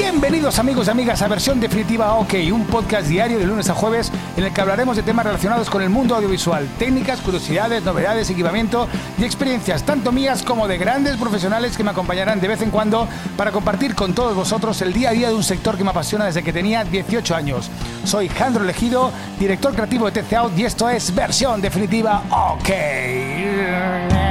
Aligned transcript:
Bienvenidos 0.00 0.58
amigos 0.58 0.86
y 0.86 0.90
amigas 0.90 1.20
a 1.20 1.28
versión 1.28 1.60
definitiva 1.60 2.14
OK, 2.14 2.32
un 2.50 2.64
podcast 2.64 3.06
diario 3.06 3.38
de 3.38 3.44
lunes 3.44 3.68
a 3.68 3.74
jueves 3.74 4.10
en 4.34 4.44
el 4.44 4.52
que 4.52 4.62
hablaremos 4.62 4.96
de 4.96 5.02
temas 5.02 5.26
relacionados 5.26 5.68
con 5.68 5.82
el 5.82 5.90
mundo 5.90 6.14
audiovisual, 6.14 6.66
técnicas, 6.78 7.20
curiosidades, 7.20 7.84
novedades, 7.84 8.30
equipamiento 8.30 8.88
y 9.18 9.24
experiencias 9.24 9.82
tanto 9.82 10.10
mías 10.10 10.42
como 10.42 10.66
de 10.66 10.78
grandes 10.78 11.18
profesionales 11.18 11.76
que 11.76 11.84
me 11.84 11.90
acompañarán 11.90 12.40
de 12.40 12.48
vez 12.48 12.62
en 12.62 12.70
cuando 12.70 13.06
para 13.36 13.52
compartir 13.52 13.94
con 13.94 14.14
todos 14.14 14.34
vosotros 14.34 14.80
el 14.80 14.94
día 14.94 15.10
a 15.10 15.12
día 15.12 15.28
de 15.28 15.34
un 15.34 15.44
sector 15.44 15.76
que 15.76 15.84
me 15.84 15.90
apasiona 15.90 16.24
desde 16.24 16.42
que 16.42 16.54
tenía 16.54 16.82
18 16.82 17.34
años. 17.34 17.70
Soy 18.04 18.30
Jandro 18.30 18.64
Elegido, 18.64 19.12
director 19.38 19.74
creativo 19.74 20.10
de 20.10 20.22
TC 20.22 20.56
y 20.56 20.64
esto 20.64 20.88
es 20.88 21.14
versión 21.14 21.60
definitiva 21.60 22.22
OK. 22.30 24.29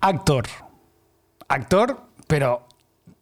Actor. 0.00 0.46
Actor, 1.48 2.00
pero 2.26 2.66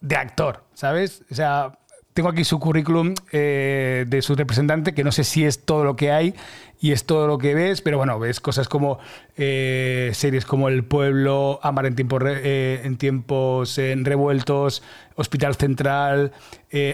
de 0.01 0.16
actor, 0.16 0.64
¿sabes? 0.74 1.23
O 1.30 1.34
sea, 1.34 1.78
tengo 2.14 2.28
aquí 2.28 2.45
su 2.45 2.60
currículum 2.60 3.14
eh, 3.33 4.05
de 4.06 4.23
su 4.23 4.37
representante, 4.37 4.95
que 4.95 5.02
no 5.02 5.10
sé 5.10 5.24
si 5.24 5.45
es 5.45 5.64
todo 5.64 5.83
lo 5.83 5.97
que 5.97 6.12
hay 6.12 6.34
y 6.80 6.92
es 6.92 7.06
todo 7.06 7.27
lo 7.27 7.38
que 7.38 7.55
ves, 7.55 7.80
pero 7.80 7.98
bueno, 7.98 8.19
ves 8.20 8.38
cosas 8.38 8.69
como 8.69 8.98
eh, 9.37 10.12
series 10.14 10.45
como 10.47 10.69
El 10.69 10.84
Pueblo, 10.84 11.59
Amar 11.62 11.87
en, 11.87 11.97
eh, 11.98 12.83
en 12.84 12.98
tiempos 12.98 13.78
revueltos, 13.78 14.83
Hospital 15.16 15.56
Central, 15.56 16.33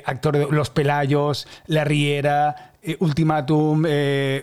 actor 0.07 0.39
de 0.39 0.47
Los 0.51 0.71
Pelayos, 0.71 1.47
La 1.67 1.85
Riera, 1.85 2.70
Ultimatum, 2.99 3.85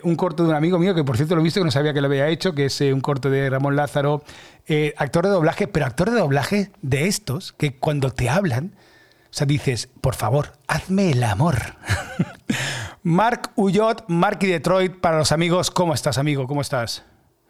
un 0.02 0.16
corto 0.16 0.44
de 0.44 0.50
un 0.50 0.54
amigo 0.54 0.78
mío 0.78 0.94
que 0.94 1.02
por 1.02 1.16
cierto 1.16 1.34
lo 1.34 1.40
he 1.40 1.44
visto 1.44 1.60
que 1.60 1.64
no 1.64 1.70
sabía 1.70 1.92
que 1.92 2.00
lo 2.00 2.06
había 2.06 2.28
hecho, 2.28 2.54
que 2.54 2.66
es 2.66 2.80
un 2.80 3.00
corto 3.00 3.30
de 3.30 3.50
Ramón 3.50 3.74
Lázaro, 3.74 4.22
eh, 4.70 4.92
actor 4.98 5.24
de 5.24 5.30
doblaje, 5.30 5.66
pero 5.66 5.86
actor 5.86 6.10
de 6.10 6.18
doblaje 6.18 6.70
de 6.82 7.06
estos 7.06 7.54
que 7.54 7.76
cuando 7.76 8.10
te 8.10 8.28
hablan, 8.28 8.74
o 8.76 9.32
sea, 9.32 9.46
dices, 9.46 9.88
por 10.02 10.14
favor, 10.14 10.52
hazme 10.66 11.12
el 11.12 11.22
amor. 11.24 11.56
Mark 13.02 13.50
Uyot, 13.56 14.04
Mark 14.08 14.38
y 14.42 14.46
Detroit, 14.48 14.96
para 14.96 15.16
los 15.16 15.32
amigos, 15.32 15.70
¿cómo 15.70 15.94
estás, 15.94 16.18
amigo? 16.18 16.46
¿Cómo 16.46 16.60
estás? 16.60 17.02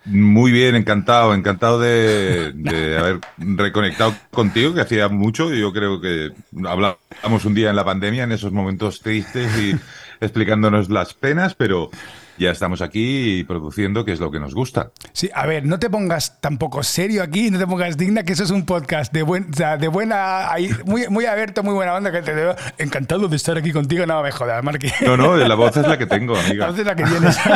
Muy 0.04 0.52
bien, 0.52 0.76
encantado, 0.76 1.34
encantado 1.34 1.80
de, 1.80 2.96
haber 2.96 3.20
reconectado 3.36 4.14
contigo, 4.30 4.72
que 4.72 4.82
hacía 4.82 5.08
mucho. 5.08 5.52
Yo 5.52 5.72
creo 5.72 6.00
que 6.00 6.30
hablamos 6.64 7.44
un 7.44 7.54
día 7.54 7.70
en 7.70 7.76
la 7.76 7.84
pandemia, 7.84 8.22
en 8.22 8.32
esos 8.32 8.52
momentos 8.52 9.00
tristes 9.00 9.50
y 9.58 9.74
explicándonos 10.20 10.90
las 10.90 11.14
penas, 11.14 11.54
pero 11.54 11.90
ya 12.38 12.52
estamos 12.52 12.82
aquí 12.82 13.44
produciendo, 13.44 14.04
que 14.04 14.12
es 14.12 14.20
lo 14.20 14.30
que 14.30 14.38
nos 14.38 14.54
gusta. 14.54 14.92
Sí, 15.12 15.28
a 15.34 15.44
ver, 15.46 15.66
no 15.66 15.78
te 15.78 15.90
pongas 15.90 16.40
tampoco 16.40 16.82
serio 16.82 17.22
aquí, 17.22 17.50
no 17.50 17.58
te 17.58 17.66
pongas 17.66 17.96
digna, 17.96 18.22
que 18.22 18.32
eso 18.32 18.44
es 18.44 18.50
un 18.50 18.64
podcast 18.64 19.12
de, 19.12 19.22
buen, 19.22 19.50
de 19.50 19.88
buena, 19.88 20.48
muy, 20.84 21.08
muy 21.08 21.26
abierto, 21.26 21.62
muy 21.64 21.74
buena 21.74 21.94
onda, 21.94 22.12
que 22.12 22.22
te 22.22 22.32
veo 22.32 22.54
encantado 22.78 23.26
de 23.26 23.36
estar 23.36 23.58
aquí 23.58 23.72
contigo, 23.72 24.06
no 24.06 24.22
me 24.22 24.30
jodas, 24.30 24.62
Marqui. 24.62 24.88
No, 25.04 25.16
no, 25.16 25.36
la 25.36 25.54
voz 25.56 25.76
es 25.76 25.86
la 25.86 25.98
que 25.98 26.06
tengo, 26.06 26.36
amiga. 26.36 26.66
La 26.66 26.70
voz 26.70 26.78
es 26.78 26.86
la 26.86 26.94
que 26.94 27.04
tienes. 27.04 27.38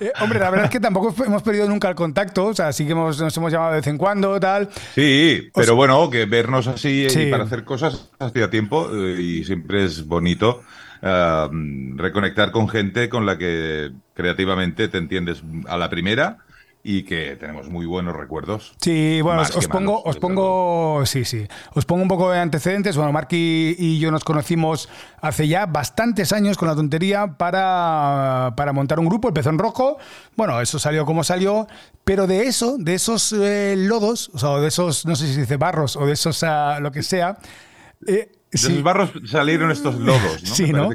Eh, 0.00 0.12
hombre, 0.20 0.38
la 0.38 0.50
verdad 0.50 0.66
es 0.66 0.70
que 0.70 0.80
tampoco 0.80 1.14
hemos 1.24 1.42
perdido 1.42 1.68
nunca 1.68 1.88
el 1.88 1.94
contacto, 1.94 2.46
o 2.46 2.54
sea, 2.54 2.72
sí 2.72 2.86
que 2.86 2.92
hemos, 2.92 3.20
nos 3.20 3.36
hemos 3.36 3.52
llamado 3.52 3.72
de 3.72 3.78
vez 3.78 3.86
en 3.86 3.98
cuando, 3.98 4.38
tal. 4.38 4.68
Sí, 4.94 5.50
pero 5.54 5.74
bueno, 5.74 6.08
que 6.08 6.26
vernos 6.26 6.66
así 6.68 7.06
y 7.10 7.30
para 7.30 7.44
hacer 7.44 7.64
cosas 7.64 8.08
hacía 8.18 8.48
tiempo 8.48 8.88
eh, 8.94 9.20
y 9.20 9.44
siempre 9.44 9.84
es 9.84 10.06
bonito 10.06 10.62
reconectar 11.02 12.50
con 12.50 12.68
gente 12.68 13.08
con 13.08 13.26
la 13.26 13.38
que 13.38 13.92
creativamente 14.14 14.88
te 14.88 14.98
entiendes 14.98 15.42
a 15.66 15.76
la 15.76 15.88
primera 15.88 16.38
y 16.82 17.02
que 17.02 17.36
tenemos 17.36 17.68
muy 17.68 17.84
buenos 17.84 18.16
recuerdos. 18.16 18.74
Sí, 18.80 19.20
bueno, 19.20 19.42
os, 19.42 19.68
pongo, 19.68 20.02
os 20.02 20.16
pongo, 20.16 21.04
sí, 21.04 21.24
sí, 21.24 21.46
os 21.74 21.84
pongo 21.84 22.02
un 22.02 22.08
poco 22.08 22.30
de 22.30 22.38
antecedentes. 22.38 22.96
Bueno, 22.96 23.12
Marky 23.12 23.76
y 23.78 23.98
yo 23.98 24.10
nos 24.10 24.24
conocimos 24.24 24.88
hace 25.20 25.46
ya 25.46 25.66
bastantes 25.66 26.32
años 26.32 26.56
con 26.56 26.68
la 26.68 26.74
tontería 26.74 27.36
para, 27.36 28.54
para 28.56 28.72
montar 28.72 28.98
un 28.98 29.06
grupo, 29.06 29.28
el 29.28 29.34
Pezón 29.34 29.58
Rojo. 29.58 29.98
Bueno, 30.36 30.60
eso 30.60 30.78
salió 30.78 31.04
como 31.04 31.22
salió, 31.22 31.66
pero 32.04 32.26
de 32.26 32.44
eso, 32.44 32.78
de 32.78 32.94
esos 32.94 33.32
eh, 33.32 33.74
lodos, 33.76 34.30
o 34.32 34.38
sea, 34.38 34.56
de 34.56 34.68
esos, 34.68 35.04
no 35.04 35.16
sé 35.16 35.26
si 35.26 35.34
se 35.34 35.40
dice 35.42 35.56
barros 35.56 35.96
o 35.96 36.06
de 36.06 36.12
esos, 36.14 36.42
ah, 36.44 36.78
lo 36.80 36.92
que 36.92 37.02
sea, 37.02 37.38
eh, 38.06 38.32
de 38.50 38.68
los 38.70 38.82
barros 38.82 39.10
salieron 39.26 39.70
estos 39.70 39.96
lodos, 39.96 40.42
¿no? 40.42 40.54
Sí, 40.54 40.72
¿no? 40.72 40.90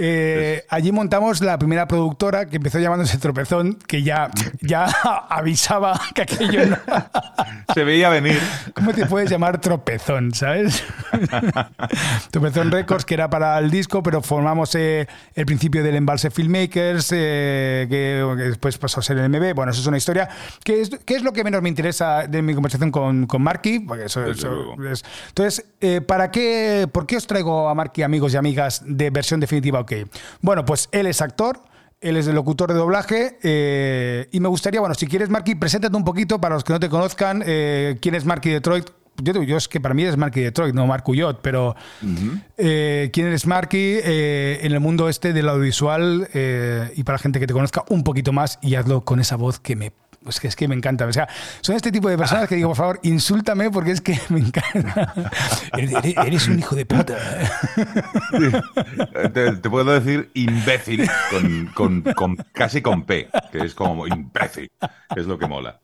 Eh, 0.00 0.64
allí 0.68 0.92
montamos 0.92 1.40
la 1.40 1.58
primera 1.58 1.88
productora 1.88 2.46
que 2.46 2.56
empezó 2.56 2.78
llamándose 2.78 3.18
Tropezón, 3.18 3.74
que 3.74 4.04
ya, 4.04 4.30
ya 4.60 4.84
avisaba 5.28 6.00
que 6.14 6.22
aquello 6.22 6.66
no... 6.66 6.78
Se 7.74 7.82
veía 7.82 8.08
venir. 8.08 8.38
¿Cómo 8.74 8.92
te 8.92 9.06
puedes 9.06 9.28
llamar 9.28 9.60
Tropezón, 9.60 10.32
sabes? 10.34 10.84
Tropezón 12.30 12.70
Records, 12.70 13.04
que 13.04 13.14
era 13.14 13.28
para 13.28 13.58
el 13.58 13.70
disco, 13.70 14.00
pero 14.02 14.22
formamos 14.22 14.72
eh, 14.76 15.08
el 15.34 15.46
principio 15.46 15.82
del 15.82 15.96
Embalse 15.96 16.30
Filmmakers, 16.30 17.10
eh, 17.12 17.86
que, 17.90 18.44
después 18.44 18.78
pasó 18.78 19.00
a 19.00 19.02
ser 19.02 19.18
el 19.18 19.28
MB. 19.28 19.52
Bueno, 19.54 19.72
eso 19.72 19.80
es 19.80 19.86
una 19.88 19.96
historia. 19.96 20.28
¿Qué 20.62 20.80
es, 20.80 20.90
qué 21.04 21.16
es 21.16 21.22
lo 21.22 21.32
que 21.32 21.42
menos 21.42 21.60
me 21.60 21.68
interesa 21.68 22.28
de 22.28 22.40
mi 22.40 22.54
conversación 22.54 22.92
con, 22.92 23.26
con 23.26 23.42
Marky? 23.42 23.80
Porque 23.80 24.04
eso, 24.04 24.24
Entonces, 24.24 25.64
¿para 26.06 26.30
qué, 26.30 26.88
¿por 26.90 27.04
qué 27.04 27.16
os 27.16 27.26
traigo 27.26 27.68
a 27.68 27.74
Marky, 27.74 28.02
amigos 28.02 28.32
y 28.34 28.36
amigas, 28.36 28.82
de 28.86 29.10
versión 29.10 29.40
definitiva? 29.40 29.84
Bueno, 30.40 30.64
pues 30.64 30.88
él 30.92 31.06
es 31.06 31.20
actor. 31.20 31.60
Él 32.00 32.16
es 32.16 32.28
el 32.28 32.36
locutor 32.36 32.72
de 32.72 32.78
doblaje 32.78 33.38
eh, 33.42 34.28
y 34.30 34.38
me 34.38 34.46
gustaría, 34.46 34.78
bueno, 34.78 34.94
si 34.94 35.08
quieres, 35.08 35.30
Marky, 35.30 35.56
preséntate 35.56 35.96
un 35.96 36.04
poquito 36.04 36.40
para 36.40 36.54
los 36.54 36.62
que 36.62 36.72
no 36.72 36.78
te 36.78 36.88
conozcan, 36.88 37.42
eh, 37.44 37.98
quién 38.00 38.14
es 38.14 38.24
Marky 38.24 38.50
Detroit. 38.50 38.88
Yo, 39.20 39.42
yo 39.42 39.56
es 39.56 39.66
que 39.66 39.80
para 39.80 39.94
mí 39.94 40.04
es 40.04 40.16
Marky 40.16 40.40
Detroit, 40.40 40.76
no 40.76 40.86
Mark 40.86 41.02
Uyot, 41.08 41.40
pero 41.42 41.74
eh, 42.56 43.10
quién 43.12 43.26
eres 43.26 43.48
Marky 43.48 43.98
en 44.04 44.70
el 44.70 44.78
mundo 44.78 45.08
este 45.08 45.32
del 45.32 45.48
audiovisual 45.48 46.28
y 46.94 47.02
para 47.02 47.14
la 47.16 47.18
gente 47.18 47.40
que 47.40 47.48
te 47.48 47.52
conozca 47.52 47.82
un 47.88 48.04
poquito 48.04 48.32
más 48.32 48.60
y 48.62 48.76
hazlo 48.76 49.00
con 49.00 49.18
esa 49.18 49.34
voz 49.34 49.58
que 49.58 49.74
me 49.74 49.92
pues 50.22 50.40
que 50.40 50.48
es 50.48 50.56
que 50.56 50.68
me 50.68 50.74
encanta. 50.74 51.06
O 51.06 51.12
sea, 51.12 51.28
son 51.60 51.76
este 51.76 51.92
tipo 51.92 52.08
de 52.08 52.18
personas 52.18 52.48
que 52.48 52.56
digo, 52.56 52.68
por 52.68 52.76
favor, 52.76 53.00
insúltame 53.02 53.70
porque 53.70 53.92
es 53.92 54.00
que 54.00 54.18
me 54.28 54.40
encanta. 54.40 55.14
eres, 55.72 56.48
un 56.48 56.58
hijo 56.58 56.74
de 56.74 56.86
puta. 56.86 57.16
Te, 59.32 59.52
puedo 59.70 59.92
decir 59.92 60.30
imbécil 60.34 61.08
con, 61.74 62.02
casi 62.52 62.82
con 62.82 63.04
P, 63.04 63.28
que 63.52 63.58
es 63.58 63.74
como 63.74 64.06
imbécil, 64.06 64.70
que 65.14 65.20
es 65.20 65.26
lo 65.26 65.38
que 65.38 65.46
mola. 65.46 65.80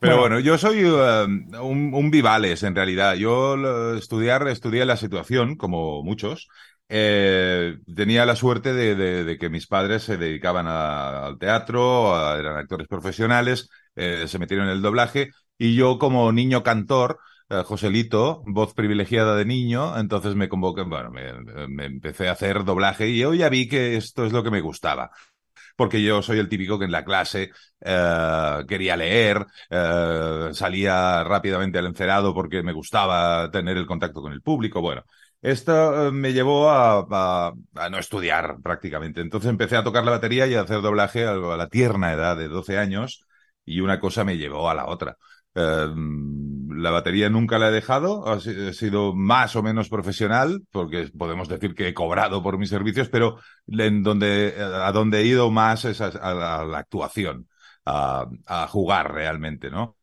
Pero 0.00 0.18
bueno, 0.18 0.38
yo 0.40 0.58
soy 0.58 0.80
eh, 0.84 1.26
un, 1.60 2.10
vivales 2.10 2.62
en 2.62 2.74
realidad. 2.74 3.14
Yo 3.14 3.96
estudiar, 3.96 4.48
estudié 4.48 4.84
la 4.84 4.96
situación, 4.96 5.56
como 5.56 6.02
muchos, 6.02 6.48
eh, 6.88 7.78
tenía 7.94 8.24
la 8.24 8.34
suerte 8.34 8.72
de, 8.72 9.36
que 9.38 9.50
mis 9.50 9.66
padres 9.66 10.02
se 10.04 10.16
dedicaban 10.16 10.66
al 10.66 11.38
teatro, 11.38 12.38
eran 12.38 12.56
actores 12.56 12.88
profesionales, 12.88 13.68
eh, 13.94 14.24
se 14.26 14.38
metieron 14.38 14.66
en 14.66 14.72
el 14.72 14.82
doblaje 14.82 15.30
y 15.58 15.74
yo 15.74 15.98
como 15.98 16.32
niño 16.32 16.62
cantor, 16.62 17.18
eh, 17.50 17.62
Joselito, 17.64 18.42
voz 18.46 18.72
privilegiada 18.74 19.36
de 19.36 19.44
niño, 19.44 19.98
entonces 19.98 20.34
me 20.34 20.48
convoqué, 20.48 20.82
bueno, 20.82 21.10
me, 21.10 21.84
empecé 21.84 22.28
a 22.28 22.32
hacer 22.32 22.64
doblaje 22.64 23.08
y 23.08 23.18
yo 23.18 23.34
ya 23.34 23.48
vi 23.50 23.68
que 23.68 23.96
esto 23.96 24.24
es 24.24 24.32
lo 24.32 24.42
que 24.42 24.50
me 24.50 24.60
gustaba 24.60 25.10
porque 25.76 26.02
yo 26.02 26.22
soy 26.22 26.38
el 26.40 26.48
típico 26.48 26.78
que 26.78 26.86
en 26.86 26.92
la 26.92 27.04
clase 27.04 27.52
quería 28.66 28.96
leer, 28.96 29.46
salía 30.52 31.22
rápidamente 31.22 31.78
al 31.78 31.86
encerado 31.86 32.34
porque 32.34 32.64
me 32.64 32.72
gustaba 32.72 33.48
tener 33.52 33.76
el 33.76 33.86
contacto 33.86 34.20
con 34.20 34.32
el 34.32 34.42
público. 34.42 34.80
Bueno, 34.80 35.04
esto 35.42 36.08
eh, 36.08 36.12
me 36.12 36.32
llevó 36.32 36.70
a, 36.70 37.52
no 37.90 37.98
estudiar 37.98 38.56
prácticamente. 38.62 39.20
Entonces 39.20 39.50
empecé 39.50 39.76
a 39.76 39.84
tocar 39.84 40.04
la 40.04 40.12
batería 40.12 40.46
y 40.46 40.54
a 40.54 40.62
hacer 40.62 40.82
doblaje 40.82 41.26
a, 41.26 41.34
la 41.34 41.68
tierna 41.68 42.12
edad 42.12 42.36
de 42.36 42.48
12 42.48 42.78
años 42.78 43.24
y 43.64 43.80
una 43.80 44.00
cosa 44.00 44.24
me 44.24 44.36
llevó 44.36 44.68
a 44.70 44.74
la 44.74 44.86
otra. 44.86 45.16
Em, 45.54 46.68
la 46.70 46.90
batería 46.90 47.28
nunca 47.30 47.58
la 47.58 47.68
he 47.68 47.72
dejado, 47.72 48.26
ha, 48.28 48.40
sido 48.40 49.14
más 49.14 49.56
o 49.56 49.62
menos 49.62 49.88
profesional, 49.88 50.62
porque 50.70 51.10
podemos 51.16 51.48
decir 51.48 51.74
que 51.74 51.88
he 51.88 51.94
cobrado 51.94 52.42
por 52.42 52.58
mis 52.58 52.68
servicios, 52.70 53.08
pero 53.08 53.38
en 53.66 54.02
donde, 54.02 54.54
a 54.58 54.92
donde 54.92 55.20
he 55.20 55.24
ido 55.26 55.50
más 55.50 55.84
es 55.84 56.00
a, 56.00 56.10
la 56.64 56.78
actuación, 56.78 57.48
a, 57.84 58.26
jugar 58.68 59.12
realmente, 59.12 59.70
¿no? 59.70 59.96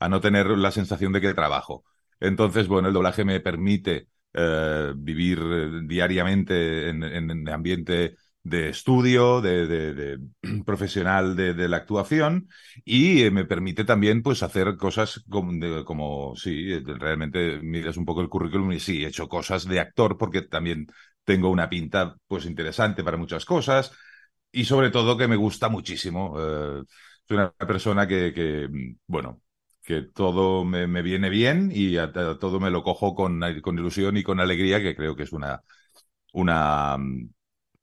A 0.00 0.08
no 0.08 0.20
tener 0.20 0.46
la 0.48 0.70
sensación 0.70 1.12
de 1.12 1.20
que 1.20 1.34
trabajo. 1.34 1.84
Entonces, 2.20 2.68
bueno, 2.68 2.88
el 2.88 2.94
doblaje 2.94 3.24
me 3.24 3.40
permite 3.40 4.08
eh, 4.40 4.92
vivir 4.96 5.40
eh, 5.42 5.80
diariamente 5.84 6.88
en, 6.90 7.02
en, 7.02 7.48
ambiente 7.48 8.14
de 8.42 8.68
estudio, 8.68 9.40
de, 9.40 10.18
profesional 10.64 11.34
de, 11.34 11.68
la 11.68 11.78
actuación 11.78 12.48
y 12.84 13.22
eh, 13.22 13.30
me 13.32 13.44
permite 13.46 13.84
también 13.84 14.22
pues 14.22 14.44
hacer 14.44 14.76
cosas 14.76 15.24
como, 15.28 15.84
como 15.84 16.36
sí, 16.36 16.78
realmente 16.80 17.60
miras 17.60 17.96
un 17.96 18.04
poco 18.04 18.20
el 18.20 18.28
currículum 18.28 18.70
y 18.72 18.80
sí, 18.80 19.04
he 19.04 19.08
hecho 19.08 19.28
cosas 19.28 19.66
de 19.66 19.80
actor 19.80 20.16
porque 20.16 20.42
también 20.42 20.86
tengo 21.24 21.50
una 21.50 21.68
pinta 21.68 22.16
pues 22.28 22.46
interesante 22.46 23.02
para 23.02 23.16
muchas 23.16 23.44
cosas 23.44 23.90
y 24.52 24.64
sobre 24.64 24.90
todo 24.90 25.16
que 25.18 25.28
me 25.28 25.36
gusta 25.36 25.68
muchísimo. 25.68 26.34
soy 27.26 27.36
una 27.36 27.50
persona 27.52 28.06
que, 28.06 28.32
que, 28.32 28.68
bueno, 29.06 29.42
que 29.88 30.02
todo 30.02 30.66
me, 30.66 31.00
viene 31.00 31.30
bien 31.30 31.70
y 31.72 31.96
a, 31.96 32.12
todo 32.12 32.60
me 32.60 32.68
lo 32.68 32.82
cojo 32.82 33.14
con, 33.14 33.40
con 33.62 33.78
ilusión 33.78 34.18
y 34.18 34.22
con 34.22 34.38
alegría, 34.38 34.82
que 34.82 34.94
creo 34.94 35.16
que 35.16 35.22
es 35.22 35.32
una, 35.32 35.62
una, 36.34 36.98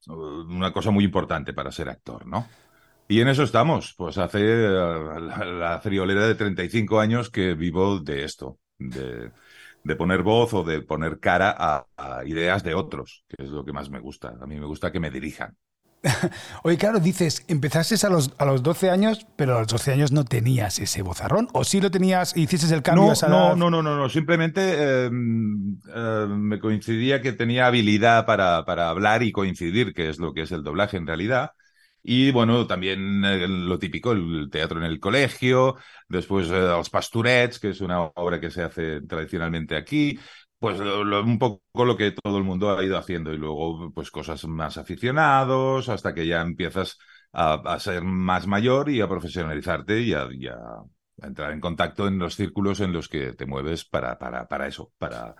una 0.06 0.72
cosa 0.72 0.92
muy 0.92 1.02
importante 1.02 1.52
para 1.52 1.72
ser 1.72 1.88
actor, 1.88 2.24
¿no? 2.24 2.46
Y 3.08 3.20
en 3.20 3.26
eso 3.26 3.42
estamos. 3.42 3.92
Pues 3.96 4.18
hace 4.18 4.38
la, 4.38 5.80
friolera 5.82 6.28
de 6.28 6.36
35 6.36 7.00
años 7.00 7.28
que 7.28 7.54
vivo 7.54 7.98
de 7.98 8.22
esto, 8.22 8.60
de, 8.78 9.32
de 9.82 9.96
poner 9.96 10.22
voz 10.22 10.54
o 10.54 10.62
de 10.62 10.82
poner 10.82 11.18
cara 11.18 11.56
a, 11.58 11.86
a, 11.96 12.24
ideas 12.24 12.62
de 12.62 12.74
otros, 12.74 13.24
que 13.26 13.42
es 13.42 13.50
lo 13.50 13.64
que 13.64 13.72
más 13.72 13.90
me 13.90 13.98
gusta. 13.98 14.36
A 14.40 14.46
mí 14.46 14.60
me 14.60 14.66
gusta 14.66 14.92
que 14.92 15.00
me 15.00 15.10
dirijan. 15.10 15.56
Oye, 16.62 16.76
claro, 16.76 17.00
dices, 17.00 17.44
empezaste 17.48 17.94
a 18.06 18.10
los, 18.10 18.32
a 18.38 18.44
los 18.44 18.62
12 18.62 18.90
años, 18.90 19.26
pero 19.36 19.56
a 19.56 19.60
los 19.60 19.68
12 19.68 19.92
años 19.92 20.12
no 20.12 20.24
tenías 20.24 20.78
ese 20.78 21.02
bozarrón, 21.02 21.48
o 21.52 21.64
sí 21.64 21.80
lo 21.80 21.90
tenías, 21.90 22.36
hiciste 22.36 22.72
el 22.74 22.82
cambio 22.82 23.04
no, 23.04 23.10
a 23.10 23.12
esa 23.14 23.28
no, 23.28 23.56
no, 23.56 23.70
no, 23.70 23.82
no, 23.82 23.96
no, 23.96 24.08
simplemente 24.08 25.04
em, 25.06 25.78
em, 25.94 26.30
me 26.30 26.58
coincidía 26.58 27.20
que 27.20 27.32
tenía 27.32 27.66
habilidad 27.66 28.26
para, 28.26 28.64
para 28.64 28.88
hablar 28.90 29.22
y 29.22 29.32
coincidir, 29.32 29.94
que 29.94 30.08
es 30.08 30.18
lo 30.18 30.32
que 30.32 30.42
es 30.42 30.52
el 30.52 30.62
doblaje 30.62 30.96
en 30.96 31.06
realidad. 31.06 31.52
Y 32.08 32.30
bueno, 32.30 32.68
también 32.68 33.24
eh, 33.24 33.48
lo 33.48 33.80
típico, 33.80 34.12
el 34.12 34.48
teatro 34.48 34.78
en 34.78 34.84
el 34.84 35.00
colegio, 35.00 35.74
después 36.08 36.48
eh, 36.50 36.60
Los 36.60 36.88
Pasturets, 36.88 37.58
que 37.58 37.70
es 37.70 37.80
una 37.80 38.00
obra 38.00 38.38
que 38.38 38.48
se 38.50 38.62
hace 38.62 39.00
tradicionalmente 39.00 39.74
aquí, 39.74 40.16
pues 40.58 40.80
un 40.80 41.38
poco 41.38 41.84
lo 41.84 41.96
que 41.96 42.12
todo 42.12 42.38
el 42.38 42.44
mundo 42.44 42.76
ha 42.76 42.84
ido 42.84 42.98
haciendo 42.98 43.32
y 43.32 43.38
luego 43.38 43.92
pues 43.92 44.10
cosas 44.10 44.44
más 44.46 44.78
aficionados 44.78 45.88
hasta 45.88 46.14
que 46.14 46.26
ya 46.26 46.40
empiezas 46.40 46.98
a, 47.32 47.78
ser 47.78 48.02
más 48.02 48.46
mayor 48.46 48.88
y 48.88 49.00
a 49.00 49.08
profesionalizarte 49.08 50.00
y 50.00 50.14
a, 50.14 50.28
entrar 51.22 51.52
en 51.52 51.60
contacto 51.60 52.08
en 52.08 52.18
los 52.18 52.34
círculos 52.36 52.80
en 52.80 52.92
los 52.92 53.08
que 53.08 53.32
te 53.32 53.46
mueves 53.46 53.84
para, 53.84 54.18
para, 54.18 54.48
para 54.48 54.66
eso, 54.66 54.92
para, 54.98 55.34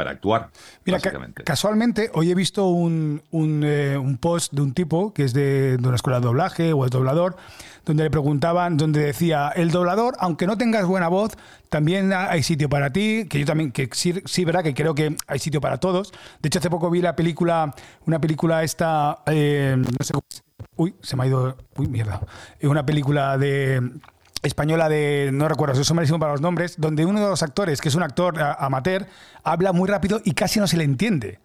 para 0.00 0.12
actuar. 0.12 0.48
Mira, 0.86 0.98
casualmente 1.44 2.10
hoy 2.14 2.30
he 2.30 2.34
visto 2.34 2.68
un, 2.68 3.20
eh, 3.62 3.98
un, 4.00 4.16
post 4.16 4.50
de 4.54 4.62
un 4.62 4.72
tipo 4.72 5.12
que 5.12 5.24
es 5.24 5.34
de, 5.34 5.76
de, 5.76 5.86
una 5.86 5.96
escuela 5.96 6.20
de 6.20 6.24
doblaje 6.24 6.72
o 6.72 6.84
el 6.84 6.90
doblador, 6.90 7.36
donde 7.84 8.04
le 8.04 8.10
preguntaban, 8.10 8.78
donde 8.78 9.00
decía, 9.00 9.50
el 9.54 9.70
doblador, 9.70 10.16
aunque 10.18 10.46
no 10.46 10.56
tengas 10.56 10.86
buena 10.86 11.08
voz, 11.08 11.36
también 11.68 12.14
hay 12.14 12.42
sitio 12.42 12.70
para 12.70 12.90
ti, 12.90 13.26
que 13.28 13.40
yo 13.40 13.44
también, 13.44 13.72
que 13.72 13.90
sí, 13.92 14.22
sí, 14.24 14.46
verdad, 14.46 14.62
que 14.62 14.72
creo 14.72 14.94
que 14.94 15.14
hay 15.26 15.38
sitio 15.38 15.60
para 15.60 15.76
todos. 15.76 16.12
De 16.40 16.46
hecho, 16.46 16.60
hace 16.60 16.70
poco 16.70 16.88
vi 16.88 17.02
la 17.02 17.14
película, 17.14 17.74
una 18.06 18.18
película 18.18 18.62
esta, 18.62 19.18
eh, 19.26 19.76
no 19.76 20.02
sé 20.02 20.14
cómo... 20.14 20.24
Uy, 20.76 20.94
se 21.02 21.14
me 21.14 21.24
ha 21.24 21.26
ido... 21.26 21.58
Uy, 21.76 21.88
mierda. 21.88 22.22
Una 22.62 22.86
película 22.86 23.36
de 23.36 23.82
española 24.42 24.88
de, 24.88 25.30
no 25.32 25.48
recuerdo, 25.48 25.82
soy 25.82 25.94
malísimo 25.94 26.18
para 26.18 26.32
los 26.32 26.40
nombres, 26.40 26.76
donde 26.78 27.04
uno 27.04 27.20
de 27.20 27.28
los 27.28 27.42
actores, 27.42 27.80
que 27.80 27.88
es 27.88 27.94
un 27.94 28.02
actor 28.02 28.34
amateur, 28.58 29.06
habla 29.44 29.72
muy 29.72 29.88
rápido 29.88 30.20
y 30.24 30.32
casi 30.32 30.60
no 30.60 30.66
se 30.66 30.76
le 30.76 30.84
entiende. 30.84 31.38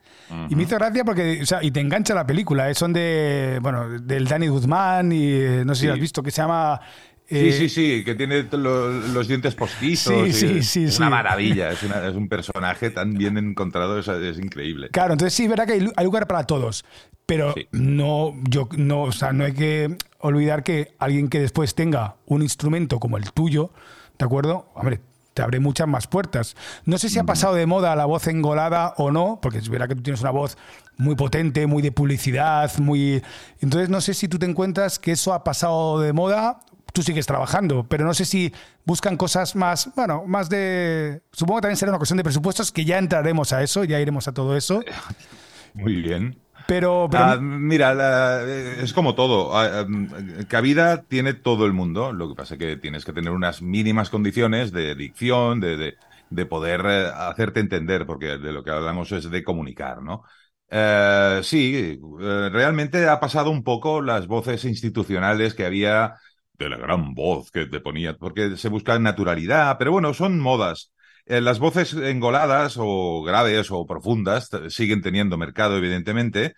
Y 0.49 0.55
me 0.55 0.63
hizo 0.63 0.75
gracia 0.75 1.03
porque, 1.05 1.39
o 1.43 1.45
sea, 1.45 1.61
y 1.61 1.69
te 1.69 1.79
engancha 1.79 2.15
la 2.15 2.25
película, 2.25 2.67
¿eh? 2.69 2.73
son 2.73 2.93
de, 2.93 3.59
bueno, 3.61 3.89
del 3.89 4.27
Danny 4.27 4.47
Guzmán 4.47 5.11
y 5.11 5.33
eh, 5.33 5.63
no 5.63 5.75
sé 5.75 5.81
si 5.81 5.87
has 5.87 5.99
visto, 5.99 6.23
que 6.23 6.31
se 6.31 6.41
llama 6.41 6.81
Sí, 7.27 7.51
sí, 7.53 7.69
sí, 7.69 8.03
que 8.03 8.13
tiene 8.13 8.43
los, 8.51 9.27
dientes 9.27 9.55
postizos. 9.55 10.13
Sí, 10.27 10.33
sí, 10.33 10.63
sí. 10.63 10.83
Es 10.83 10.99
una 10.99 11.09
maravilla, 11.09 11.71
es, 11.71 11.81
un 12.15 12.29
personaje 12.29 12.91
tan 12.91 13.15
bien 13.15 13.37
encontrado, 13.37 13.97
es, 13.97 14.37
increíble. 14.37 14.89
Claro, 14.89 15.13
entonces 15.13 15.33
sí, 15.33 15.47
verá 15.47 15.65
que 15.65 15.73
hay, 15.73 16.03
lugar 16.03 16.27
para 16.27 16.43
todos, 16.43 16.85
pero 17.25 17.55
no, 17.71 18.35
yo, 18.47 18.69
no, 18.77 19.03
o 19.03 19.11
sea, 19.11 19.33
no 19.33 19.43
hay 19.43 19.53
que 19.53 19.97
olvidar 20.19 20.63
que 20.63 20.93
alguien 20.99 21.27
que 21.27 21.39
después 21.39 21.73
tenga 21.73 22.17
un 22.27 22.43
instrumento 22.43 22.99
como 22.99 23.17
el 23.17 23.31
tuyo, 23.31 23.71
¿de 24.19 24.25
acuerdo? 24.25 24.69
Hombre, 24.75 25.01
te 25.33 25.41
abre 25.41 25.59
muchas 25.59 25.87
más 25.87 26.05
puertas. 26.05 26.55
No 26.85 26.99
sé 26.99 27.09
si 27.09 27.17
ha 27.17 27.23
pasado 27.23 27.55
de 27.55 27.65
moda 27.65 27.95
la 27.95 28.05
voz 28.05 28.27
engolada 28.27 28.93
o 28.97 29.11
no, 29.11 29.39
porque 29.41 29.57
es 29.57 29.69
verdad 29.69 29.87
que 29.87 29.95
tú 29.95 30.03
tienes 30.03 30.21
una 30.21 30.31
voz 30.31 30.57
muy 30.97 31.15
potente, 31.15 31.65
muy 31.65 31.81
de 31.81 31.91
publicidad, 31.91 32.71
muy... 32.77 33.23
Entonces 33.61 33.89
no 33.89 33.99
sé 33.99 34.13
si 34.13 34.27
tú 34.27 34.37
te 34.37 34.45
encuentras 34.45 34.99
que 34.99 35.11
eso 35.11 35.33
ha 35.33 35.43
pasado 35.43 35.99
de 35.99 36.13
moda 36.13 36.61
tú 36.95 37.03
sigues 37.03 37.27
trabajando, 37.27 37.85
pero 37.87 38.05
no 38.05 38.13
sé 38.13 38.23
si 38.23 38.53
buscan 38.85 39.17
cosas 39.17 39.55
más, 39.55 39.91
bueno, 39.95 40.23
más 40.25 40.49
de... 40.49 41.21
Supongo 41.33 41.59
que 41.59 41.63
también 41.63 41.77
será 41.77 41.91
una 41.91 41.99
cuestión 41.99 42.17
de 42.17 42.23
presupuestos, 42.23 42.71
que 42.71 42.85
ya 42.85 42.97
entraremos 42.97 43.51
a 43.51 43.61
eso, 43.61 43.83
ya 43.83 43.99
iremos 43.99 44.29
a 44.29 44.33
todo 44.33 44.55
eso. 44.55 44.81
Muy 45.73 46.01
bien. 46.01 46.39
Pero, 46.67 47.09
ah, 47.13 47.37
mira, 47.39 48.41
es 48.81 48.93
como 48.93 49.13
todo. 49.13 49.55
Ah, 49.55 49.81
em, 49.81 50.07
cabida 50.47 51.03
tiene 51.03 51.33
todo 51.33 51.65
el 51.65 51.73
mundo. 51.73 52.11
Lo 52.11 52.29
que 52.29 52.35
pasa 52.35 52.55
es 52.55 52.59
que 52.59 52.77
tienes 52.77 53.05
que 53.05 53.13
tener 53.13 53.31
unas 53.31 53.61
mínimas 53.61 54.09
condiciones 54.09 54.71
de 54.71 54.95
dicción, 54.95 55.59
de, 55.59 55.95
de, 56.31 56.45
poder 56.47 56.81
eh, 56.87 57.11
hacerte 57.13 57.59
entender, 57.59 58.07
porque 58.07 58.37
de 58.39 58.51
lo 58.51 58.63
que 58.63 58.71
hablamos 58.71 59.11
es 59.11 59.29
de 59.29 59.43
comunicar, 59.43 60.01
¿no? 60.01 60.23
Eh, 60.71 61.41
sí, 61.43 61.99
eh, 62.21 62.49
realmente 62.51 63.07
ha 63.07 63.19
pasado 63.19 63.51
un 63.51 63.63
poco 63.63 64.01
las 64.01 64.25
voces 64.25 64.65
institucionales 64.65 65.53
que 65.53 65.65
había 65.65 66.15
de 66.57 66.69
la 66.69 66.77
gran 66.77 67.13
voz 67.13 67.51
que 67.51 67.65
te 67.65 67.79
ponía, 67.79 68.15
porque 68.17 68.57
se 68.57 68.69
busca 68.69 68.97
naturalidad, 68.99 69.77
pero 69.77 69.91
bueno, 69.91 70.13
son 70.13 70.39
modas. 70.39 70.91
Eh, 71.25 71.41
las 71.41 71.59
voces 71.59 71.93
engoladas 71.93 72.75
o 72.77 73.23
graves 73.23 73.71
o 73.71 73.85
profundas 73.85 74.49
siguen 74.69 75.01
teniendo 75.01 75.37
mercado, 75.37 75.77
evidentemente, 75.77 76.53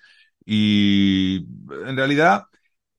y 0.46 1.46
en 1.86 1.96
realidad 1.96 2.44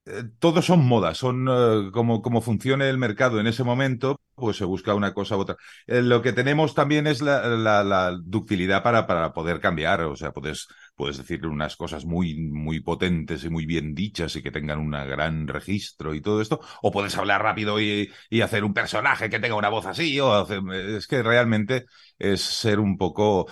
eh, 0.07 0.25
todos 0.39 0.65
son 0.65 0.87
modas, 0.87 1.19
son 1.19 1.47
eh, 1.49 1.91
como, 1.93 2.23
como 2.23 2.41
funcione 2.41 2.89
el 2.89 2.99
mercado 2.99 3.41
en 3.41 3.47
ese 3.47 3.65
momento, 3.65 4.21
pues 4.35 4.57
se 4.57 4.65
busca 4.65 4.95
una 4.95 5.13
cosa 5.15 5.37
u 5.37 5.41
otra. 5.41 5.57
lo 5.87 6.23
que 6.23 6.33
tenemos 6.33 6.75
también 6.75 7.07
es 7.07 7.21
la, 7.21 7.47
la, 7.85 8.19
ductilidad 8.23 8.83
para, 8.83 9.07
para 9.07 9.33
poder 9.33 9.61
cambiar, 9.61 10.03
o 10.03 10.17
sea, 10.17 10.33
puedes 10.33 10.69
puedes 10.99 11.17
decir 11.17 11.47
unas 11.47 11.77
cosas 11.77 12.05
muy, 12.05 12.35
muy 12.35 12.81
potentes 12.81 13.45
y 13.45 13.49
muy 13.49 13.67
bien 13.67 13.95
dichas 13.95 14.35
y 14.35 14.43
que 14.43 14.51
tengan 14.51 14.81
un 14.81 14.91
gran 14.91 15.47
registro 15.47 16.13
y 16.13 16.21
todo 16.21 16.43
esto, 16.43 16.61
o 16.83 16.91
puedes 16.91 17.17
hablar 17.17 17.41
rápido 17.41 17.81
y, 17.81 18.11
hacer 18.43 18.65
un 18.65 18.75
personaje 18.75 19.31
que 19.31 19.39
tenga 19.39 19.55
una 19.55 19.69
voz 19.69 19.87
así, 19.87 20.19
o 20.19 20.47
es 20.73 21.07
que 21.07 21.23
realmente 21.23 21.87
es 22.19 22.41
ser 22.41 22.81
un 22.81 22.97
poco... 22.99 23.47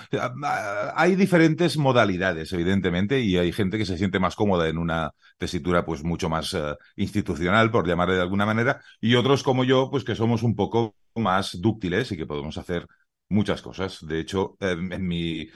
Hay 0.95 1.15
diferentes 1.15 1.77
modalidades, 1.77 2.53
evidentemente, 2.53 3.21
y 3.21 3.37
hay 3.37 3.53
gente 3.53 3.79
que 3.79 3.87
se 3.87 3.97
siente 3.97 4.19
más 4.19 4.35
cómoda 4.35 4.69
en 4.69 4.79
una 4.79 5.13
tesitura 5.39 5.85
pues 5.85 6.03
mucho 6.03 6.29
más 6.29 6.53
eh, 6.55 6.75
institucional, 6.97 7.71
por 7.71 7.87
llamarle 7.87 8.17
de 8.17 8.23
alguna 8.23 8.47
manera, 8.47 8.81
y 9.01 9.15
otros 9.15 9.45
como 9.45 9.63
yo, 9.63 9.89
pues 9.91 10.03
que 10.03 10.17
somos 10.17 10.43
un 10.43 10.57
poco 10.57 10.97
más 11.15 11.61
dúctiles 11.61 12.11
y 12.11 12.17
que 12.17 12.27
podemos 12.27 12.59
hacer 12.59 12.87
muchas 13.29 13.63
cosas. 13.63 14.07
De 14.07 14.21
hecho, 14.21 14.57
en 14.61 15.07
mi 15.07 15.49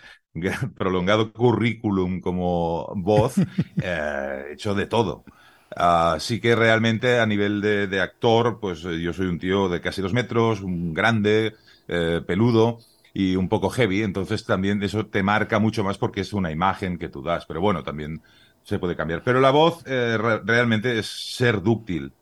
prolongado 0.76 1.32
currículum 1.32 2.20
como 2.20 2.92
voz, 2.96 3.34
eh, 3.82 4.44
hecho 4.52 4.74
de 4.74 4.86
todo. 4.86 5.24
Así 5.74 6.40
que 6.40 6.56
realmente 6.56 7.20
a 7.20 7.26
nivel 7.26 7.60
de, 7.60 8.00
actor, 8.00 8.58
pues 8.60 8.84
eh, 8.84 9.00
yo 9.00 9.12
soy 9.12 9.26
un 9.26 9.38
tío 9.38 9.68
de 9.68 9.80
casi 9.80 10.02
dos 10.02 10.12
metros, 10.12 10.62
un 10.62 10.92
grande, 10.92 11.54
eh, 11.86 12.20
peludo 12.26 12.78
y 13.14 13.36
un 13.36 13.48
poco 13.48 13.70
heavy, 13.70 14.02
entonces 14.02 14.44
también 14.44 14.82
eso 14.82 15.06
te 15.06 15.22
marca 15.22 15.58
mucho 15.58 15.82
más 15.84 15.98
porque 15.98 16.20
es 16.20 16.32
una 16.32 16.50
imagen 16.52 16.98
que 16.98 17.08
tú 17.08 17.22
das, 17.22 17.46
pero 17.46 17.60
bueno, 17.60 17.82
también 17.82 18.20
se 18.62 18.78
puede 18.78 18.96
cambiar. 18.96 19.22
Pero 19.24 19.40
la 19.40 19.50
voz 19.50 19.82
realmente 19.84 20.98
es 20.98 21.06
ser 21.06 21.62
dúctil. 21.62 22.12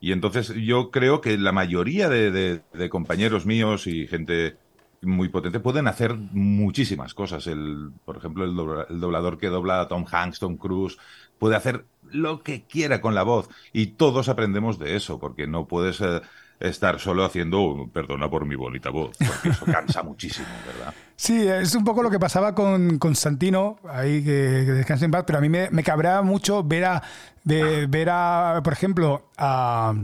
Y 0.00 0.12
entonces 0.12 0.54
yo 0.54 0.90
creo 0.90 1.20
que 1.20 1.36
la 1.38 1.52
mayoría 1.52 2.08
de 2.08 2.88
compañeros 2.90 3.46
míos 3.46 3.86
y 3.86 4.06
gente 4.06 4.56
muy 5.02 5.28
potente, 5.28 5.60
pueden 5.60 5.86
hacer 5.86 6.14
muchísimas 6.14 7.14
cosas. 7.14 7.46
El, 7.46 7.92
por 8.04 8.16
ejemplo, 8.16 8.44
el, 8.44 8.54
doblador 9.00 9.38
que 9.38 9.48
dobla 9.48 9.80
a 9.80 9.88
Tom 9.88 10.04
Hanks, 10.10 10.40
Tom 10.40 10.56
Cruise, 10.56 10.98
puede 11.38 11.56
hacer 11.56 11.84
lo 12.10 12.42
que 12.42 12.64
quiera 12.64 13.00
con 13.00 13.14
la 13.14 13.22
voz. 13.22 13.48
Y 13.72 13.88
todos 13.88 14.28
aprendemos 14.28 14.78
de 14.78 14.96
eso, 14.96 15.18
porque 15.18 15.46
no 15.46 15.66
puedes 15.66 16.00
eh, 16.00 16.20
estar 16.60 16.98
solo 16.98 17.24
haciendo, 17.24 17.88
perdona 17.92 18.28
por 18.28 18.44
mi 18.44 18.54
bonita 18.54 18.90
voz, 18.90 19.16
porque 19.18 19.50
eso 19.50 19.64
cansa 19.66 20.02
muchísimo, 20.04 20.48
¿verdad? 20.66 20.94
Sí, 21.16 21.46
es 21.46 21.74
un 21.74 21.84
poco 21.84 22.02
lo 22.02 22.10
que 22.10 22.18
pasaba 22.18 22.54
con 22.54 22.98
Constantino, 22.98 23.78
ahí 23.88 24.24
que, 24.24 24.32
descanse 24.32 25.04
en 25.04 25.10
paz, 25.10 25.24
pero 25.26 25.38
a 25.38 25.42
mí 25.42 25.48
me, 25.48 25.70
me 25.70 25.82
cabrea 25.82 26.22
mucho 26.22 26.62
ver 26.62 26.84
a, 26.84 27.02
ver 27.44 28.10
a, 28.10 28.60
por 28.62 28.72
ejemplo, 28.72 29.30
a, 29.36 29.94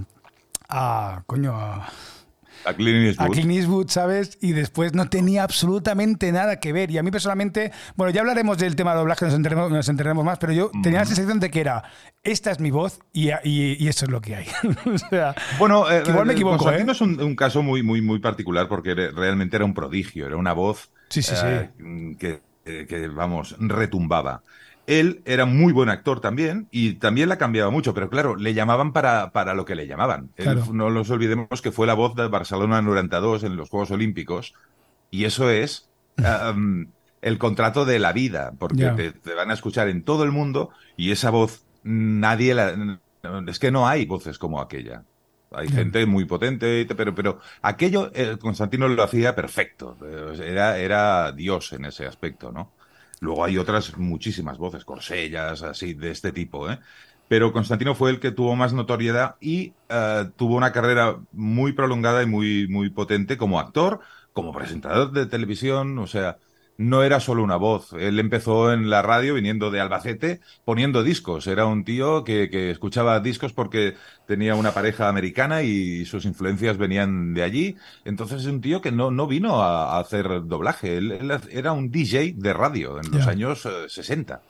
a 0.69 1.23
coño, 1.27 1.55
a 1.57 1.89
a 2.65 2.75
Clint 2.75 3.51
Eastwood. 3.51 3.89
¿sabes? 3.89 4.39
Y 4.41 4.53
después 4.53 4.95
no 4.95 5.09
tenía 5.09 5.43
absolutamente 5.43 6.33
nada 6.33 6.61
que 6.61 6.73
ver. 6.73 6.91
Y 6.91 6.99
a 6.99 7.03
mí 7.03 7.11
personalmente, 7.11 7.73
bueno, 7.97 8.13
ya 8.13 8.21
hablaremos 8.21 8.59
del 8.59 8.77
tema 8.77 8.93
de 8.93 8.99
doblaje, 8.99 9.25
nos 9.25 9.35
enteremos, 9.35 9.71
nos 9.71 9.89
enteremos 9.89 10.25
más, 10.25 10.39
pero 10.39 10.53
yo 10.53 10.71
tenía 10.83 11.01
la 11.01 11.05
sensación 11.05 11.41
de 11.41 11.51
que 11.51 11.61
era, 11.61 11.85
esta 12.23 12.51
es 12.51 12.61
mi 12.61 12.71
voz 12.71 13.01
y, 13.13 13.31
y, 13.45 13.89
eso 13.89 14.07
es 14.07 14.11
lo 14.11 14.21
que 14.21 14.37
hay. 14.37 14.47
o 14.87 14.99
sea, 14.99 15.35
bueno, 15.59 15.91
eh, 15.91 16.03
igual 16.07 16.27
me 16.27 16.33
eh, 16.33 16.37
equivoco. 16.37 16.71
¿eh? 16.71 16.85
es 16.89 17.01
un, 17.01 17.37
caso 17.37 17.63
muy, 17.63 17.83
muy, 17.83 18.01
muy 18.01 18.19
particular 18.19 18.69
porque 18.69 18.95
realmente 18.95 19.57
era 19.57 19.65
un 19.65 19.75
prodigio, 19.75 20.27
era 20.27 20.37
una 20.37 20.53
voz 20.53 20.91
sí, 21.09 21.23
sí, 21.23 21.35
sí. 21.37 22.17
Que, 22.19 22.41
que, 22.65 23.09
vamos, 23.09 23.57
retumbaba. 23.59 24.43
Él 24.87 25.23
era 25.25 25.47
muy 25.47 25.73
buen 25.73 25.89
actor 25.89 26.21
también 26.21 26.69
y 26.71 26.95
también 26.95 27.29
la 27.29 27.39
cambiaba 27.39 27.71
mucho, 27.71 27.95
pero 27.95 28.11
claro, 28.11 28.37
le 28.37 28.55
llamaban 28.55 28.93
para, 28.93 29.31
para 29.33 29.55
lo 29.55 29.65
que 29.65 29.75
le 29.75 29.87
llamaban. 29.87 30.31
no 30.73 30.91
nos 30.91 31.11
olvidemos 31.11 31.63
que 31.63 31.73
fue 31.73 31.87
la 31.87 31.95
voz 31.95 32.15
de 32.15 32.29
Barcelona 32.29 32.83
92 32.83 33.45
en 33.45 33.57
los 33.57 33.71
Juegos 33.71 33.91
Olímpicos 33.91 34.55
y 35.11 35.25
eso 35.25 35.51
es 35.51 35.89
el 37.23 37.39
contrato 37.39 37.85
de 37.85 37.99
la 37.99 38.13
vida, 38.13 38.53
porque 38.59 39.15
te, 39.23 39.35
van 39.35 39.51
a 39.51 39.55
escuchar 39.55 39.89
en 39.89 40.03
todo 40.03 40.25
el 40.25 40.33
mundo 40.33 40.71
y 40.97 41.11
esa 41.11 41.31
voz 41.31 41.65
nadie 41.83 42.55
la... 42.55 42.99
Es 43.47 43.59
que 43.59 43.71
no 43.71 43.89
hay 43.89 44.05
voces 44.05 44.39
como 44.39 44.61
aquella. 44.61 45.03
Hay 45.51 45.69
gente 45.69 46.05
muy 46.05 46.25
potente, 46.25 46.87
pero, 46.95 47.15
pero 47.15 47.39
aquello 47.63 48.11
eh, 48.13 48.37
Constantino 48.39 48.89
lo 48.89 49.03
hacía 49.03 49.35
perfecto. 49.35 49.97
Era, 50.43 50.79
era 50.79 51.33
Dios 51.33 51.73
en 51.73 51.87
ese 51.87 52.07
aspecto, 52.07 52.53
¿no? 52.53 52.73
Luego 53.21 53.45
hay 53.45 53.59
otras 53.59 53.97
muchísimas 53.99 54.59
voces, 54.59 54.85
corsellas, 54.85 55.63
así, 55.63 55.95
de 55.95 56.11
este 56.11 56.33
tipo, 56.33 56.71
¿eh? 56.71 56.79
Pero 57.29 57.53
Constantino 57.53 57.95
fue 57.95 58.11
el 58.11 58.21
que 58.21 58.33
tuvo 58.33 58.55
más 58.57 58.73
notoriedad 58.75 59.37
y 59.41 59.75
eh, 59.89 60.31
tuvo 60.37 60.57
una 60.57 60.73
carrera 60.73 61.19
muy 61.33 61.73
prolongada 61.73 62.23
y 62.23 62.27
muy, 62.27 62.69
muy 62.69 62.91
potente 62.91 63.39
como 63.39 63.59
actor, 63.61 64.01
como 64.33 64.53
presentador 64.53 65.13
de 65.13 65.27
televisión, 65.27 65.99
o 65.99 66.07
sea, 66.07 66.39
no 66.77 67.03
era 67.03 67.21
solo 67.21 67.43
una 67.43 67.57
voz. 67.57 67.93
Él 67.93 68.19
empezó 68.19 68.73
en 68.73 68.91
la 68.91 69.03
radio 69.03 69.35
viniendo 69.35 69.71
de 69.71 69.81
Albacete 69.81 70.41
poniendo 70.65 71.03
discos. 71.03 71.47
Era 71.47 71.67
un 71.67 71.85
tío 71.85 72.25
que, 72.25 72.51
que, 72.51 72.71
escuchaba 72.71 73.21
discos 73.21 73.53
porque 73.53 73.95
tenía 74.27 74.55
una 74.55 74.73
pareja 74.73 75.09
americana 75.09 75.63
y 75.63 76.05
sus 76.05 76.25
influencias 76.25 76.77
venían 76.77 77.35
de 77.35 77.43
allí. 77.43 77.77
Entonces 78.05 78.43
es 78.43 78.47
un 78.47 78.61
tío 78.61 78.81
que 78.81 78.93
no, 78.93 79.11
no 79.11 79.27
vino 79.27 79.63
a, 79.63 79.99
hacer 79.99 80.47
doblaje. 80.47 80.97
Él, 80.97 81.31
era 81.51 81.73
un 81.73 81.91
DJ 81.91 82.35
de 82.37 82.53
radio 82.53 83.01
en 83.01 83.11
los 83.11 83.27
años 83.27 83.69
60. 83.89 84.43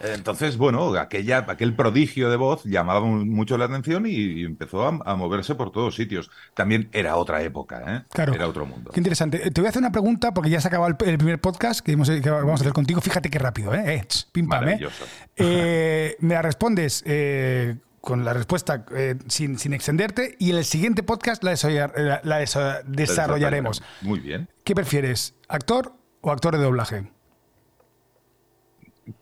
Eh, 0.00 0.12
entonces, 0.14 0.56
bueno, 0.56 0.94
aquella, 0.94 1.44
aquel 1.48 1.74
prodigio 1.74 2.30
de 2.30 2.36
voz 2.36 2.64
llamaba 2.64 3.00
mucho 3.00 3.58
la 3.58 3.66
atención 3.66 4.06
y, 4.06 4.44
empezó 4.44 4.86
a, 4.86 5.16
moverse 5.16 5.54
por 5.54 5.70
todos 5.70 5.94
sitios. 5.94 6.30
También 6.54 6.88
era 6.92 7.16
otra 7.16 7.42
época, 7.42 7.82
¿eh? 7.86 8.02
Claro. 8.10 8.34
Era 8.34 8.48
otro 8.48 8.64
mundo. 8.66 8.90
Qué 8.92 9.00
interesante. 9.00 9.50
Te 9.50 9.60
voy 9.60 9.66
a 9.66 9.70
hacer 9.70 9.80
una 9.80 9.92
pregunta 9.92 10.32
porque 10.32 10.50
ya 10.50 10.60
se 10.60 10.68
acabado 10.68 10.88
el, 10.88 11.18
primer 11.18 11.40
podcast 11.40 11.80
que, 11.80 11.94
vamos 11.94 12.08
a 12.08 12.54
hacer 12.54 12.72
contigo. 12.72 13.00
Fíjate 13.00 13.28
qué 13.28 13.38
rápido, 13.38 13.74
¿eh? 13.74 13.96
eh 13.96 14.06
pim 14.32 14.48
pam, 14.48 14.68
¿eh? 14.68 14.80
¿eh? 15.36 16.16
Me 16.20 16.34
la 16.34 16.42
respondes 16.42 17.02
eh, 17.06 17.76
con 18.00 18.24
la 18.24 18.32
respuesta 18.32 18.84
sin, 19.28 19.58
sin, 19.58 19.74
extenderte 19.74 20.36
y 20.38 20.50
en 20.50 20.56
el 20.56 20.64
siguiente 20.64 21.02
podcast 21.02 21.44
la, 21.44 22.20
la 22.24 22.82
desarrollaremos. 22.86 23.82
Muy 24.00 24.20
bien. 24.20 24.48
¿Qué 24.64 24.74
prefieres, 24.74 25.34
actor 25.48 25.94
o 26.22 26.32
actor 26.32 26.56
de 26.56 26.62
doblaje? 26.62 27.04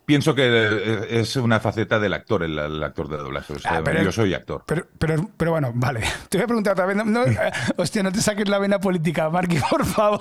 Pienso 0.04 0.34
que 0.34 1.06
es 1.08 1.37
una 1.37 1.58
faceta 1.58 1.99
del 1.99 2.12
actor, 2.12 2.42
el, 2.42 2.82
actor 2.82 3.08
de 3.08 3.16
doblaje. 3.16 3.54
Ah, 3.64 3.82
yo 4.02 4.12
soy 4.12 4.34
actor. 4.34 4.64
Pero, 4.66 4.87
pero, 5.37 5.52
bueno, 5.52 5.72
vale. 5.75 6.00
Te 6.28 6.37
voy 6.37 6.44
a 6.44 6.46
preguntar 6.46 6.72
otra 6.75 6.84
vez. 6.84 6.96
No, 6.96 7.25
hostia, 7.76 8.02
no 8.02 8.12
te 8.12 8.20
saques 8.20 8.49
la 8.49 8.58
vena 8.58 8.78
política, 8.78 9.30
Marky, 9.30 9.58
por 9.70 9.87
favor. 9.87 10.20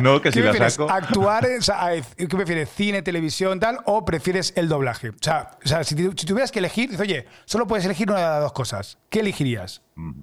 no, 0.00 0.22
que 0.22 0.32
si 0.32 0.40
la 0.40 0.70
saco. 0.70 0.88
¿Actuar? 0.90 1.46
¿Qué 2.16 2.28
prefieres? 2.28 2.70
¿Cine, 2.70 3.02
televisión, 3.02 3.60
tal? 3.60 3.78
¿O 3.84 4.04
prefieres 4.04 4.54
el 4.56 4.68
doblaje? 4.68 5.10
O 5.10 5.14
sea, 5.20 5.50
o 5.62 5.68
sea 5.68 5.84
si, 5.84 5.94
tuvieras 5.94 6.52
que 6.52 6.60
elegir, 6.60 6.88
dices, 6.90 7.02
oye, 7.02 7.26
solo 7.44 7.66
puedes 7.66 7.84
elegir 7.84 8.10
una 8.10 8.20
de 8.20 8.26
las 8.26 8.40
dos 8.40 8.52
cosas. 8.52 8.98
¿Qué 9.10 9.20
elegirías? 9.20 9.82
Mm 9.94 10.22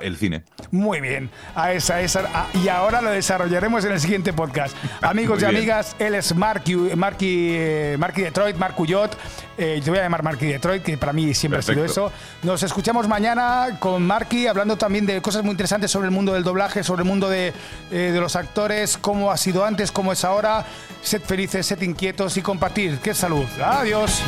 el 0.00 0.16
cine. 0.16 0.42
Muy 0.70 1.00
bien, 1.00 1.30
a 1.54 1.72
esa, 1.72 2.00
esa 2.00 2.22
y 2.54 2.68
ahora 2.68 3.02
lo 3.02 3.10
desarrollaremos 3.10 3.84
en 3.84 3.92
el 3.92 4.00
siguiente 4.00 4.32
podcast. 4.32 4.76
Amigos 5.02 5.42
y 5.42 5.44
amigas, 5.44 5.96
él 5.98 6.14
es 6.14 6.34
Marky, 6.34 6.74
Marky, 6.74 7.48
eh, 7.52 7.96
Marky 7.98 8.22
Detroit, 8.22 8.56
Mark 8.56 8.74
Cuyot. 8.74 9.16
Eh, 9.58 9.80
te 9.84 9.90
voy 9.90 9.98
a 9.98 10.02
llamar 10.02 10.22
Marky 10.22 10.46
Detroit, 10.46 10.82
que 10.82 10.96
para 10.96 11.12
mí 11.12 11.34
siempre 11.34 11.60
ha 11.60 11.62
sido 11.62 11.84
eso. 11.84 12.10
Nos 12.42 12.62
escuchamos 12.62 13.06
mañana 13.06 13.76
con 13.78 14.06
Marky, 14.06 14.46
hablando 14.46 14.76
también 14.76 15.06
de 15.06 15.20
cosas 15.20 15.42
muy 15.42 15.52
interesantes 15.52 15.90
sobre 15.90 16.06
el 16.06 16.10
mundo 16.10 16.32
del 16.32 16.42
doblaje, 16.42 16.82
sobre 16.82 17.02
el 17.02 17.08
mundo 17.08 17.28
de, 17.28 17.52
eh, 17.90 18.10
de 18.12 18.20
los 18.20 18.36
actores, 18.36 18.96
cómo 18.96 19.30
ha 19.30 19.36
sido 19.36 19.64
antes, 19.64 19.92
cómo 19.92 20.12
es 20.12 20.24
ahora. 20.24 20.64
Sed 21.02 21.22
felices, 21.22 21.66
sed 21.66 21.80
inquietos 21.82 22.36
y 22.36 22.42
compartir. 22.42 22.98
¡Qué 22.98 23.14
salud! 23.14 23.44
¡Adiós! 23.62 24.22